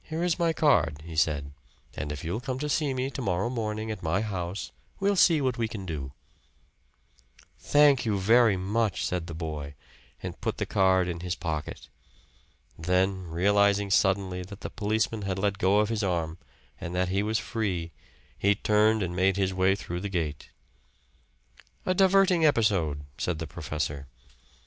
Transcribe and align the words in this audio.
"Here 0.00 0.22
is 0.24 0.38
my 0.38 0.54
card," 0.54 1.02
he 1.04 1.14
said; 1.14 1.52
"and 1.92 2.10
if 2.10 2.24
you'll 2.24 2.40
come 2.40 2.58
to 2.58 2.70
see 2.70 2.94
me 2.94 3.10
to 3.10 3.20
morrow 3.20 3.50
morning 3.50 3.90
at 3.90 4.02
my 4.02 4.22
house, 4.22 4.72
we'll 4.98 5.14
see 5.14 5.42
what 5.42 5.58
we 5.58 5.68
can 5.68 5.84
do." 5.84 6.14
"Thank 7.58 8.06
you 8.06 8.18
very 8.18 8.56
much," 8.56 9.04
said 9.04 9.26
the 9.26 9.34
boy, 9.34 9.74
and 10.22 10.40
put 10.40 10.56
the 10.56 10.64
card 10.64 11.06
in 11.06 11.20
his 11.20 11.34
pocket. 11.34 11.90
Then, 12.78 13.24
realizing 13.24 13.90
suddenly 13.90 14.40
that 14.40 14.62
the 14.62 14.70
policeman 14.70 15.20
had 15.28 15.38
let 15.38 15.58
go 15.58 15.80
of 15.80 15.90
his 15.90 16.02
arm, 16.02 16.38
and 16.80 16.94
that 16.94 17.10
he 17.10 17.22
was 17.22 17.38
free, 17.38 17.92
he 18.38 18.54
turned 18.54 19.02
and 19.02 19.14
made 19.14 19.36
his 19.36 19.52
way 19.52 19.74
through 19.76 20.00
the 20.00 20.08
gate. 20.08 20.48
"A 21.84 21.92
diverting 21.92 22.42
episode," 22.46 23.04
said 23.18 23.38
the 23.38 23.46
professor. 23.46 24.06